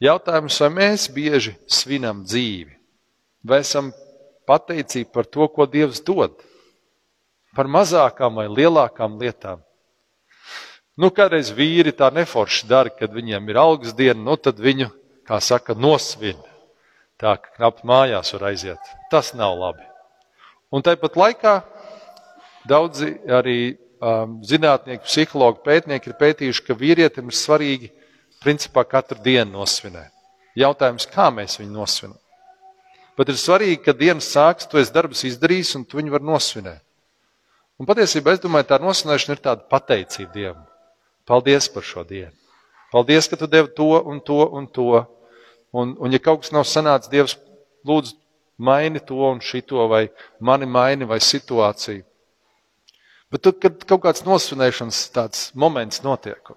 Jautājums, 0.00 0.58
vai 0.62 0.70
mēs 0.72 1.08
bieži 1.12 1.56
svinam 1.68 2.22
dzīvi, 2.24 2.72
vai 3.44 3.60
esam 3.60 3.90
pateicība 4.48 5.12
par 5.18 5.26
to, 5.28 5.46
ko 5.52 5.66
Dievs 5.68 6.00
dod, 6.06 6.38
par 7.54 7.68
mazākām 7.68 8.38
vai 8.40 8.46
lielākām 8.48 9.18
lietām. 9.20 9.60
Nu, 10.98 11.10
kādreiz 11.14 11.52
vīri 11.54 11.92
tā 11.96 12.10
neforši 12.14 12.66
dara, 12.70 12.90
kad 12.90 13.12
viņiem 13.14 13.46
ir 13.50 13.58
algas 13.60 13.94
diena, 13.96 14.18
nu 14.22 14.36
tad 14.36 14.58
viņu, 14.60 14.90
kā 15.28 15.38
saka, 15.44 15.76
nosvin. 15.78 16.38
Tā 17.20 17.36
ka 17.36 17.54
knapi 17.58 17.86
mājās 17.86 18.32
var 18.34 18.48
aiziet. 18.50 18.90
Tas 19.12 19.34
nav 19.36 19.54
labi. 19.60 19.84
Un 20.72 20.82
tāpat 20.86 21.18
laikā 21.18 21.54
daudzi 22.68 23.12
arī 23.28 23.58
um, 24.00 24.38
zinātnieki, 24.46 25.04
psihologi, 25.06 25.62
pētnieki 25.66 26.10
ir 26.10 26.18
pētījuši, 26.20 26.64
ka 26.66 26.78
vīrietim 26.78 27.30
ir 27.30 27.36
svarīgi 27.36 27.90
principā 28.40 28.84
katru 28.88 29.20
dienu 29.24 29.58
nosvinēt. 29.58 30.12
Jautājums, 30.58 31.06
kā 31.10 31.28
mēs 31.34 31.60
viņu 31.60 31.74
nosvinām? 31.76 32.18
Bet 33.18 33.28
ir 33.28 33.36
svarīgi, 33.36 33.82
ka 33.84 33.92
dienas 33.92 34.30
sāks, 34.32 34.66
tu 34.70 34.80
esi 34.80 34.94
darbus 34.94 35.26
izdarījis, 35.28 35.74
un 35.76 35.84
tu 35.84 36.00
viņu 36.00 36.14
var 36.14 36.24
nosvinēt. 36.24 36.80
Un 37.80 37.88
patiesībā 37.88 38.34
es 38.36 38.40
domāju, 38.40 38.70
tā 38.70 38.80
nosvinēšana 38.80 39.36
ir 39.36 39.44
tāda 39.44 39.66
pateicība 39.68 40.32
Dievam. 40.36 40.69
Paldies 41.28 41.68
par 41.72 41.86
šo 41.86 42.04
dienu. 42.06 42.34
Paldies, 42.90 43.28
ka 43.30 43.38
tu 43.38 43.46
devi 43.46 43.70
to 43.76 43.90
un 44.00 44.20
to 44.20 44.40
un 44.50 44.66
to. 44.66 45.04
Un, 45.72 45.94
un 46.02 46.12
ja 46.12 46.18
kaut 46.18 46.42
kas 46.42 46.50
nav 46.50 46.64
sanācis, 46.66 47.10
Dievs, 47.12 47.36
lūdzu, 47.86 48.16
maini 48.58 49.00
to 49.00 49.20
un 49.28 49.38
šito, 49.40 49.86
vai 49.88 50.08
mani 50.40 50.66
maini, 50.66 51.06
vai 51.06 51.20
situāciju. 51.22 52.02
Bet 53.30 53.44
tad, 53.46 53.60
kad 53.62 53.84
kaut 53.86 54.02
kāds 54.02 54.24
nosvinēšanas 54.26 55.04
tāds 55.14 55.44
moments 55.54 56.02
notiek, 56.02 56.50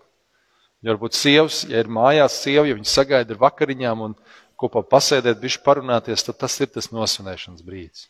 ja 0.82 0.90
varbūt 0.90 1.14
sievas, 1.14 1.62
ja 1.70 1.84
ir 1.84 1.92
mājās 1.92 2.40
sieva, 2.42 2.66
ja 2.66 2.74
viņi 2.74 2.90
sagaida 2.90 3.36
ar 3.36 3.44
vakariņām 3.44 4.02
un 4.08 4.18
kopā 4.58 4.82
pasēdēt, 4.90 5.38
bišķi 5.44 5.62
parunāties, 5.66 6.26
tad 6.26 6.42
tas 6.42 6.58
ir 6.66 6.74
tas 6.74 6.90
nosvinēšanas 6.90 7.62
brīdis. 7.62 8.08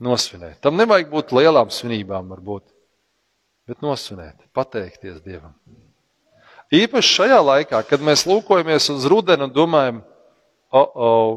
Nosvinēt. 0.00 0.62
Tam 0.64 0.78
nevajag 0.78 1.10
būt 1.12 1.34
lielām 1.36 1.68
svinībām, 1.74 2.32
varbūt, 2.32 2.64
bet 3.68 3.84
nosvinēt, 3.84 4.40
pateikties 4.56 5.20
Dievam. 5.24 5.54
Īpaši 6.74 7.14
šajā 7.20 7.38
laikā, 7.44 7.80
kad 7.88 8.02
mēs 8.04 8.26
lūkojamies 8.28 8.90
uz 8.92 9.06
rudenu 9.08 9.46
un 9.48 9.54
domājam, 9.54 10.02
oh, 10.72 10.88
oh, 11.08 11.32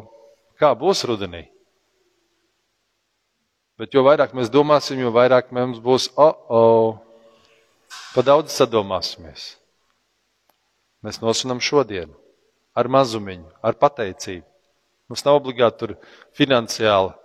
kā 0.59 0.73
būs 0.75 1.05
rudenī. 1.07 1.45
Bet 3.79 3.95
jo 3.95 4.03
vairāk 4.05 4.35
mēs 4.38 4.51
domāsim, 4.51 5.00
jo 5.01 5.11
vairāk 5.15 5.53
mums 5.55 5.79
būs, 5.83 6.09
oh, 6.19 6.35
oh, 6.51 7.31
pa 8.15 8.23
daudz 8.27 8.53
sadomāsimies. 8.53 9.55
Mēs 11.01 11.21
nosvinam 11.23 11.63
šodienu 11.63 12.13
ar 12.77 12.88
mazumiņu, 12.91 13.47
ar 13.63 13.75
pateicību. 13.79 14.45
Mums 15.11 15.25
nav 15.27 15.39
obligāti 15.41 15.79
tur 15.81 15.95
finansiāli 16.38 17.15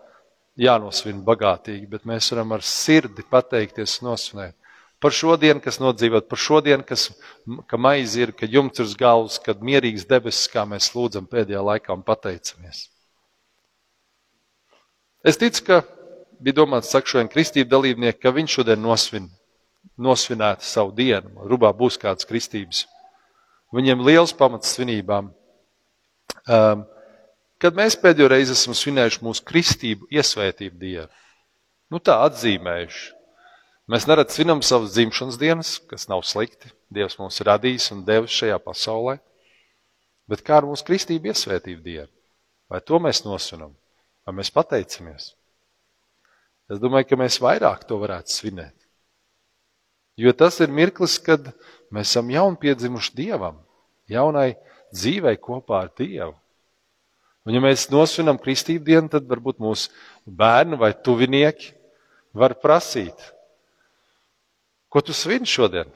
jānosvin 0.58 1.20
bagātīgi, 1.26 1.84
bet 1.90 2.06
mēs 2.08 2.30
varam 2.32 2.56
ar 2.56 2.64
sirdi 2.64 3.26
pateikties 3.30 4.00
nosvinēt. 4.02 4.56
Par 5.02 5.12
šodienu, 5.12 5.60
kas 5.60 5.76
nodzīvot, 5.82 6.28
par 6.30 6.40
šodienu, 6.40 6.84
kas, 6.88 7.10
ka 7.68 7.76
maize 7.76 8.22
ir, 8.22 8.32
ka 8.32 8.48
jumts 8.48 8.80
ir 8.80 8.88
uz 8.88 8.94
galvas, 8.96 9.36
kad 9.42 9.60
mierīgs 9.60 10.06
debesis, 10.08 10.48
kā 10.52 10.64
mēs 10.68 10.88
lūdzam 10.96 11.28
pēdējā 11.28 11.60
laikā 11.68 11.92
un 11.92 12.04
pateicamies. 12.06 12.86
Es 15.26 15.36
ticu, 15.36 15.66
ka 15.66 15.82
bija 16.40 16.62
domāts, 16.62 16.92
saka 16.94 17.12
šodien 17.12 17.28
kristību 17.32 17.68
dalībnieki, 17.70 18.22
ka 18.22 18.32
viņš 18.32 18.58
šodien 18.60 18.80
nosvin, 18.80 19.28
nosvinētu 20.00 20.64
savu 20.64 20.96
dienu. 20.96 21.44
Rubā 21.50 21.72
būs 21.76 22.00
kāds 22.00 22.28
kristības 22.28 22.86
Viņiem 23.74 24.04
liels 24.06 24.32
pamats 24.36 24.76
svinībām. 24.76 25.32
Um, 26.46 26.84
kad 27.62 27.74
mēs 27.74 27.98
pēdējo 27.98 28.30
reizi 28.30 28.54
esam 28.54 28.76
svinējuši 28.78 29.22
mūsu 29.26 29.44
kristību, 29.46 30.06
iesvētību 30.14 30.78
dienu, 30.78 31.08
nu 31.90 32.00
tā 32.02 32.20
atzīmējuši. 32.28 33.04
Mēs 33.87 34.09
nerad 34.11 34.33
svinam 34.35 34.64
savas 34.66 34.97
dzimšanas 34.97 35.37
dienas, 35.38 35.76
kas 35.87 36.09
nav 36.11 36.25
slikti. 36.26 36.73
Dievs 36.90 37.19
mums 37.21 37.38
ir 37.38 37.47
radījis 37.47 37.93
un 37.95 38.02
devis 38.07 38.35
šajā 38.35 38.59
pasaulē. 38.64 39.21
Bet 40.26 40.43
kā 40.43 40.59
ar 40.59 40.66
mūsu 40.66 40.83
kristību 40.88 41.31
iesvētību 41.31 41.85
dienu? 41.85 42.11
Vai 42.66 42.81
to 42.83 42.99
mēs 42.99 43.23
nosvinam? 43.23 43.76
Vai 44.26 44.35
mēs 44.40 44.50
pateicamies? 44.50 45.37
Es 46.66 46.83
domāju, 46.83 47.07
ka 47.12 47.19
mēs 47.21 47.38
vairāk 47.38 47.85
to 47.87 48.00
varētu 48.00 48.35
svinēt. 48.35 48.75
Jo 50.19 50.33
tas 50.35 50.59
ir 50.64 50.73
mirklis, 50.73 51.21
kad 51.23 51.52
mēs 51.95 52.11
esam 52.11 52.33
jauni 52.33 52.59
piedzimuši 52.59 53.14
Dievam, 53.14 53.61
jaunai 54.11 54.57
dzīvei 54.90 55.37
kopā 55.38 55.85
ar 55.85 55.93
Dievu. 55.95 56.35
Un 57.47 57.55
ja 57.55 57.62
mēs 57.62 57.87
nosvinam 57.93 58.40
kristību 58.43 58.83
dienu, 58.83 59.11
tad 59.12 59.28
varbūt 59.31 59.61
mūsu 59.62 59.93
bērni 60.26 60.75
vai 60.81 60.90
tuvinieki 60.90 61.71
var 62.35 62.57
prasīt, 62.59 63.14
ko 64.96 65.02
tu 65.04 65.12
svin 65.12 65.44
šodien? 65.44 65.90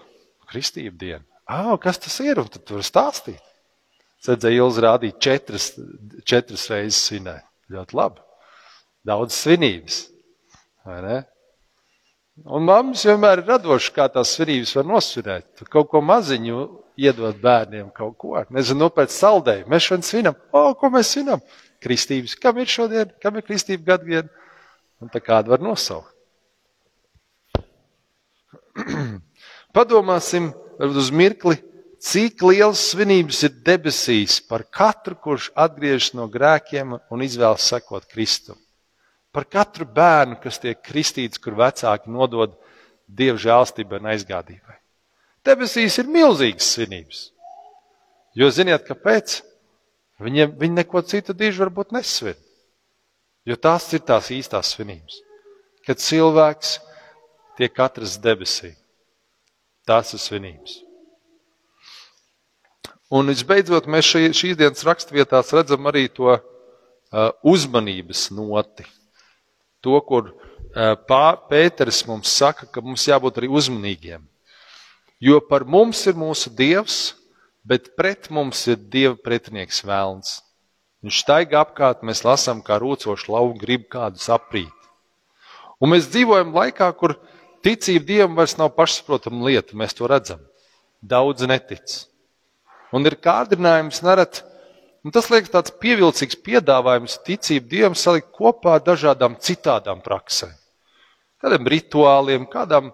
Kristību 0.50 0.98
dienu. 1.00 1.24
Ah, 1.48 1.72
kas 1.80 1.96
tas 1.98 2.18
ir? 2.20 2.36
Un 2.42 2.50
tad 2.52 2.66
tu 2.68 2.76
vari 2.76 2.84
stāstīt. 2.84 3.40
Sēdzēja 4.20 4.60
Ilza 4.60 4.82
rādīt 4.84 5.16
četras, 5.24 5.70
četras 6.28 6.66
reizes 6.68 7.00
svinēt. 7.08 7.46
Ļoti 7.72 7.96
labi. 7.96 8.20
Daudz 9.08 9.38
svinības. 9.38 10.02
Un 12.44 12.68
mammas 12.68 13.06
vienmēr 13.08 13.40
ir 13.40 13.48
radošas, 13.48 13.94
kā 13.96 14.06
tās 14.12 14.34
svinības 14.36 14.76
var 14.76 14.88
nosvinēt. 14.92 15.48
Tu 15.56 15.68
kaut 15.72 15.88
ko 15.94 16.04
maziņu 16.04 16.60
iedot 17.00 17.40
bērniem, 17.40 17.88
kaut 17.96 18.18
ko. 18.20 18.36
Nezinu, 18.52 18.90
pēc 18.92 19.16
saldēju. 19.16 19.68
Mēs 19.72 19.88
šodien 19.88 20.08
svinam. 20.10 20.40
O, 20.52 20.66
ko 20.76 20.92
mēs 20.92 21.14
svinam? 21.16 21.40
Kristības. 21.80 22.36
Kam 22.36 22.60
ir 22.60 22.68
šodien? 22.68 23.16
Kam 23.22 23.40
ir 23.40 23.48
kristība 23.48 23.94
gaddiena? 23.94 24.28
Un 25.00 25.08
tā 25.08 25.24
kādu 25.24 25.56
var 25.56 25.64
nosaukt. 25.64 26.12
Padomāsim 29.76 30.50
uz 30.80 31.10
mirkli 31.14 31.58
cik 32.00 32.40
liels 32.48 32.80
svinības 32.90 33.42
ir 33.46 33.58
debesīs 33.64 34.40
par 34.48 34.64
katru, 34.72 35.16
kurš 35.20 35.50
atgriežas 35.54 36.14
no 36.16 36.26
grēkiem 36.32 36.96
un 36.96 37.24
izvēlas 37.24 37.68
sekot 37.68 38.08
Kristum. 38.10 38.58
Par 39.30 39.46
katru 39.46 39.86
bērnu, 39.86 40.40
kas 40.42 40.58
tiek 40.58 40.80
kristīts, 40.82 41.38
kur 41.38 41.54
vecāki 41.58 42.10
nodod 42.10 42.56
dievu 43.06 43.38
žēlstībai 43.38 44.00
un 44.00 44.10
aizgādībai. 44.14 44.78
Debesīs 45.46 45.98
ir 46.00 46.10
milzīgas 46.10 46.72
svinības. 46.74 47.20
Jo 48.36 48.50
ziniet, 48.54 48.82
kāpēc? 48.86 49.40
Viņiem, 50.20 50.52
viņi 50.60 50.76
neko 50.82 51.02
citu 51.06 51.34
dižu 51.36 51.64
varbūt 51.64 51.94
nesvin. 51.96 52.36
Jo 53.48 53.56
tās 53.56 53.86
ir 53.96 54.02
tās 54.04 54.28
īstās 54.34 54.74
svinības. 54.74 55.20
Kad 55.86 56.02
cilvēks 56.02 56.76
tiek 57.60 57.82
atrasts 57.84 58.20
debesī, 58.22 58.72
tās 59.84 60.14
ir 60.16 60.22
svinības. 60.22 60.78
Un 63.10 63.28
visbeidzot, 63.28 63.88
mēs 63.90 64.06
šī, 64.06 64.28
šīs 64.38 64.56
dienas 64.56 64.86
raksturvietās 64.86 65.50
redzam 65.52 65.88
arī 65.90 66.06
to 66.14 66.30
uh, 66.30 66.40
uzmanības 67.42 68.28
noti. 68.32 68.86
To, 69.84 69.98
kur 70.06 70.30
uh, 70.30 70.94
Pēters 71.50 72.04
mums 72.06 72.30
saka, 72.30 72.68
ka 72.70 72.84
mums 72.84 73.08
jābūt 73.10 73.42
arī 73.42 73.50
uzmanīgiem. 73.50 74.22
Jo 75.20 75.40
par 75.44 75.66
mums 75.68 76.04
ir 76.08 76.16
mūsu 76.16 76.52
dievs, 76.54 77.16
bet 77.66 77.90
pret 77.98 78.30
mums 78.32 78.62
ir 78.70 78.78
dieva 78.78 79.18
pretinieks 79.20 79.82
vēlns. 79.84 80.38
Viņš 81.04 81.18
staigā 81.24 81.64
apkārt, 81.64 82.04
mēs 82.06 82.22
lasām, 82.24 82.62
kā 82.64 82.78
rūcoši 82.80 83.28
lauva 83.32 83.56
grib 83.58 83.88
kādu 83.92 84.22
saprīt. 84.22 84.72
Un 85.80 85.92
mēs 85.94 86.08
dzīvojam 86.12 86.54
laikā, 86.54 86.88
kur 86.96 87.16
ticība 87.64 88.06
dievam 88.06 88.38
vairs 88.38 88.56
nav 88.58 88.72
pašsaprotama 88.76 89.48
lieta, 89.48 89.76
mēs 89.76 89.96
to 89.96 90.08
redzam. 90.10 90.40
Daudz 91.00 91.46
netic. 91.48 92.04
Un 92.92 93.06
ir 93.06 93.16
kārdinājums 93.22 94.02
nerad, 94.02 94.40
un 95.06 95.14
tas 95.14 95.30
liekas 95.32 95.52
tāds 95.52 95.74
pievilcīgs 95.82 96.38
piedāvājums 96.44 97.20
ticību 97.26 97.70
Dievam 97.70 97.94
salikt 97.96 98.32
kopā 98.36 98.78
ar 98.78 98.82
dažādām 98.84 99.38
citādām 99.40 100.02
praksēm. 100.04 100.52
Kādiem 101.40 101.70
rituāliem, 101.72 102.44
kādām 102.50 102.90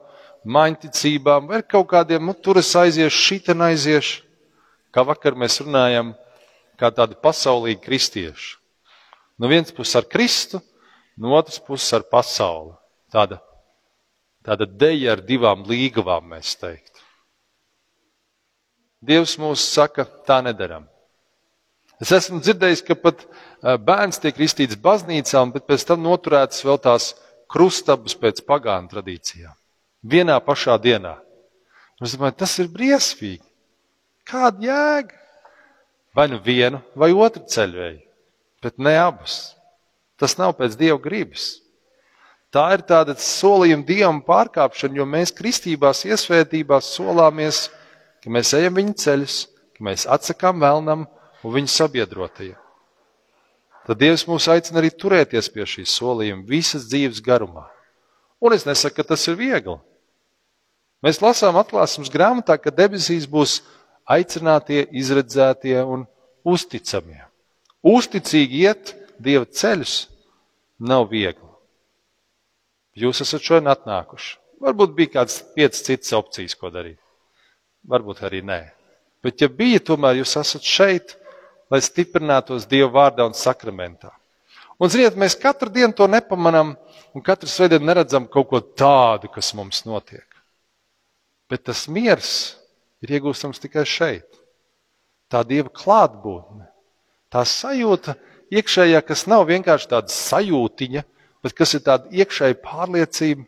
maņticībām, 0.47 1.49
vai 1.51 1.63
kaut 1.67 1.89
kādiem, 1.91 2.23
nu, 2.29 2.37
tur 2.39 2.61
es 2.61 2.71
aiziešu, 2.79 3.25
šitien 3.31 3.65
aiziešu. 3.67 4.23
Kā 4.95 5.03
vakar 5.05 5.35
mēs 5.35 5.59
runājam, 5.65 6.15
kā 6.79 6.93
tādi 6.95 7.19
pasaulīgi 7.21 7.83
kristieši. 7.83 8.55
No 9.41 9.51
vienas 9.51 9.75
puses 9.75 9.99
ar 9.99 10.07
Kristu, 10.09 10.63
no 11.21 11.35
otras 11.37 11.59
puses 11.61 11.91
ar 11.97 12.07
pasauli. 12.09 12.73
Tāda, 13.13 13.41
tāda 14.47 14.67
deja 14.67 15.17
ar 15.17 15.23
divām 15.27 15.65
līgavām, 15.67 16.31
mēs 16.33 16.55
teiktu. 16.61 17.03
Dievs 19.07 19.37
mums 19.39 19.65
saka, 19.75 20.07
tā 20.27 20.41
nedaram. 20.43 20.87
Es 22.03 22.13
esmu 22.13 22.41
dzirdējis, 22.45 22.83
ka 22.85 22.97
pat 23.01 23.23
bērns 23.63 24.21
tiek 24.21 24.35
kristīts 24.37 24.79
baznīcā, 24.81 25.43
bet 25.55 25.67
pēc 25.69 25.85
tam 25.89 26.03
noturētas 26.05 26.65
vēl 26.67 26.81
tās 26.83 27.13
krustabas 27.53 28.17
pēc 28.19 28.43
pagānu 28.49 28.91
tradīcijām. 28.93 29.55
Vienā 30.07 30.37
pašā 30.45 30.77
dienā. 30.83 31.17
Es 32.03 32.13
domāju, 32.15 32.37
tas 32.43 32.53
ir 32.61 32.69
briesmīgi. 32.73 33.45
Kāda 34.27 34.67
jēga? 34.67 35.23
Vai 36.17 36.27
nu 36.33 36.41
vienu 36.43 36.83
vai 36.99 37.13
otru 37.13 37.45
ceļvēju, 37.49 38.03
bet 38.65 38.79
ne 38.83 38.97
abus. 39.01 39.55
Tas 40.21 40.37
nav 40.41 40.57
pēc 40.59 40.77
Dieva 40.81 40.99
gribas. 41.01 41.59
Tā 42.57 42.71
ir 42.73 42.87
tāda 42.89 43.13
solījuma 43.21 43.85
Dievam 43.85 44.23
pārkāpšana, 44.25 44.97
jo 44.97 45.05
mēs 45.05 45.35
kristībās, 45.37 46.07
iesvētībās 46.09 46.95
solāmies 46.97 47.67
ka 48.27 48.33
mēs 48.35 48.51
ejam 48.59 48.75
viņa 48.75 48.95
ceļus, 48.99 49.35
ka 49.79 49.85
mēs 49.87 50.05
atsakām 50.11 50.59
vēlnam 50.59 51.05
un 51.47 51.53
viņa 51.55 51.71
sabiedrotajiem. 51.77 52.59
Tad 53.87 54.01
Dievs 54.01 54.25
mūs 54.27 54.49
aicina 54.51 54.81
arī 54.81 54.91
turēties 54.91 55.47
pie 55.55 55.63
šīs 55.63 55.93
solījuma 55.95 56.43
visas 56.49 56.89
dzīves 56.91 57.21
garumā. 57.23 57.69
Un 58.43 58.57
es 58.57 58.67
nesaku, 58.67 58.99
ka 58.99 59.13
tas 59.13 59.29
ir 59.31 59.39
viegli. 59.39 59.77
Mēs 61.07 61.23
lasām 61.23 61.55
atklāsmes 61.61 62.11
grāmatā, 62.11 62.59
ka 62.59 62.75
debesīs 62.75 63.31
būs 63.31 63.61
aicinātie, 64.11 64.83
izredzētie 64.91 65.79
un 65.87 66.03
uzticamie. 66.43 67.23
Uzticīgi 67.87 68.65
iet 68.67 68.97
Dieva 69.23 69.47
ceļus 69.47 70.01
nav 70.83 71.07
viegli. 71.15 71.46
Jūs 72.97 73.21
esat 73.25 73.45
šodien 73.45 73.73
atnākuši. 73.73 74.37
Varbūt 74.65 74.95
bija 74.97 75.19
kāds 75.19 75.43
piecas 75.57 75.85
citas 75.85 76.15
opcijas, 76.17 76.57
ko 76.57 76.73
darīt 76.73 77.01
varbūt 77.89 78.23
arī 78.27 78.43
nē. 78.45 78.61
Bet, 79.25 79.41
ja 79.43 79.49
bija, 79.51 79.81
tomēr 79.83 80.21
jūs 80.21 80.37
esat 80.39 80.67
šeit, 80.67 81.17
lai 81.73 81.81
stiprinātos 81.83 82.67
Dieva 82.71 82.93
vārdā 82.95 83.27
un 83.27 83.35
sakramentā. 83.35 84.13
Un, 84.77 84.91
ziniet, 84.93 85.17
mēs 85.19 85.39
katru 85.41 85.71
dienu 85.73 85.95
to 85.97 86.07
nepamanām, 86.11 86.75
un 87.17 87.25
katru 87.25 87.49
svētdienu 87.49 87.89
neredzam 87.89 88.27
kaut 88.29 88.51
ko 88.51 88.61
tādu, 88.61 89.31
kas 89.33 89.55
mums 89.57 89.87
notiek. 89.89 90.27
Bet 91.51 91.65
tas 91.67 91.87
miers 91.89 92.31
ir 93.03 93.17
iegūstams 93.17 93.63
tikai 93.63 93.87
šeit. 93.89 94.29
Tā 95.33 95.43
Dieva 95.47 95.73
klātbūtne, 95.75 96.69
tā 97.33 97.43
sajūta 97.49 98.15
iekšējā, 98.53 99.01
kas 99.03 99.25
nav 99.31 99.47
vienkārši 99.49 99.91
tāda 99.91 100.13
sajūtiņa, 100.13 101.03
bet 101.47 101.55
kas 101.55 101.79
ir 101.79 101.87
tāda 101.87 102.11
iekšēja 102.11 102.59
pārliecība, 102.65 103.47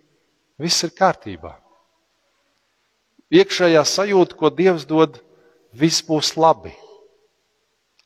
viss 0.63 0.87
ir 0.87 0.95
kārtībā 0.95 1.59
iekšējā 3.31 3.83
sajūta, 3.85 4.37
ko 4.37 4.51
Dievs 4.51 4.87
dod, 4.89 5.21
viss 5.73 6.05
būs 6.05 6.35
labi. 6.37 6.73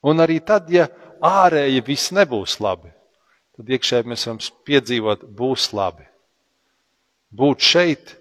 Un 0.03 0.23
arī 0.23 0.41
tad, 0.43 0.71
ja 0.71 0.89
ārēji 1.23 1.85
viss 1.87 2.13
nebūs 2.15 2.59
labi, 2.63 2.91
tad 3.57 3.71
iekšēji 3.71 4.09
mēs 4.11 4.27
varam 4.27 4.41
piedzīvot, 4.67 5.29
būs 5.39 5.71
labi. 5.77 6.09
Būt 7.33 7.63
šeit, 7.65 8.17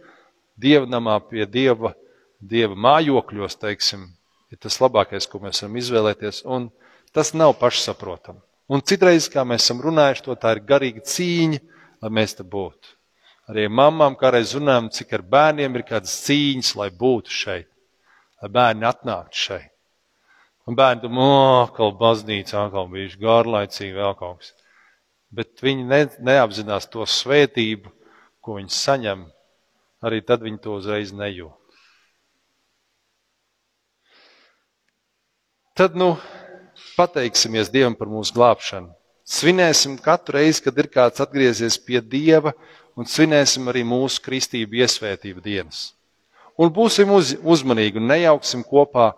dievnamā 0.61 1.17
pie 1.27 1.47
dieva, 1.49 1.95
dieva 2.39 2.77
mājokļos, 2.77 3.57
teiksim, 3.59 4.05
ir 4.53 4.61
tas 4.61 4.77
labākais, 4.81 5.27
ko 5.27 5.41
mēs 5.41 5.63
varam 5.63 5.81
izvēlēties, 5.81 6.45
un 6.45 6.69
tas 7.15 7.33
nav 7.33 7.57
pašsaprotami. 7.59 8.39
Un 8.71 8.79
citreiz, 8.87 9.27
kā 9.27 9.43
mēs 9.43 9.65
esam 9.65 9.81
runājuši, 9.83 10.23
to 10.23 10.35
tā 10.39 10.53
ir 10.55 10.63
garīga 10.63 11.03
cīņa, 11.03 11.59
lai 12.03 12.11
mēs 12.17 12.37
te 12.37 12.45
būtu. 12.47 12.95
Arī 13.51 13.65
mamām 13.67 14.15
kādreiz 14.15 14.53
runājam, 14.55 14.87
cik 14.95 15.11
ar 15.17 15.25
bērniem 15.33 15.75
ir 15.75 15.83
kādas 15.89 16.13
cīņas, 16.23 16.71
lai 16.79 16.87
būtu 16.95 17.33
šeit, 17.35 17.67
lai 18.39 18.49
bērni 18.55 18.87
atnāktu 18.87 19.43
šeit. 19.45 19.67
Un 20.69 20.77
bērni 20.77 21.03
domā, 21.03 21.27
atkal 21.65 21.91
baznīca, 21.99 22.67
atkal 22.67 22.87
bijuši 22.93 23.19
garlaicīgi, 23.19 23.97
vēl 23.97 24.15
kaut 24.19 24.39
kas. 24.39 24.53
Bet 25.35 25.63
viņi 25.63 25.87
ne, 25.89 26.01
neapzinās 26.31 26.87
to 26.93 27.03
svētību, 27.07 27.91
ko 28.39 28.59
viņi 28.59 28.71
saņem, 28.77 29.25
arī 30.07 30.21
tad 30.23 30.45
viņi 30.47 30.61
to 30.63 30.77
uzreiz 30.79 31.11
nejūt. 31.11 31.57
Tad, 35.75 35.95
nu, 35.97 36.13
pateiksimies 36.97 37.71
Dievam 37.71 37.95
par 37.97 38.09
mūsu 38.11 38.35
glābšanu. 38.35 38.91
Svinēsim 39.27 39.95
katru 40.01 40.39
reizi, 40.39 40.63
kad 40.65 40.77
ir 40.81 40.89
kāds 40.91 41.21
atgriezies 41.23 41.77
pie 41.79 42.01
Dieva 42.01 42.53
un 42.97 43.07
svinēsim 43.07 43.69
arī 43.71 43.83
mūsu 43.87 44.21
kristību 44.25 44.81
iesvētību 44.81 45.43
dienas. 45.45 45.91
Un 46.59 46.71
būsim 46.73 47.11
uz, 47.15 47.35
uzmanīgi 47.41 48.01
un 48.01 48.09
nejauksim 48.11 48.65
kopā 48.67 49.11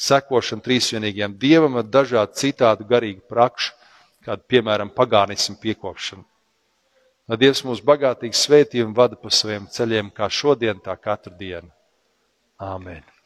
sekošanu 0.00 0.64
trīsvienīgiem 0.64 1.36
dievam 1.38 1.78
ar 1.80 1.86
dažādu 1.86 2.36
citādu 2.40 2.88
garīgu 2.88 3.22
prakšu, 3.30 3.76
kādu, 4.26 4.44
piemēram, 4.50 4.90
pagānismu 4.96 5.56
piekopšanu. 5.62 6.24
Lai 7.30 7.38
Dievs 7.38 7.62
mūs 7.62 7.84
bagātīgi 7.86 8.36
svētī 8.36 8.82
un 8.82 8.96
vada 8.96 9.16
pa 9.16 9.30
saviem 9.30 9.68
ceļiem, 9.70 10.10
kā 10.10 10.26
šodien, 10.26 10.82
tā 10.82 10.96
katru 10.98 11.36
dienu. 11.38 11.70
Āmen! 12.58 13.19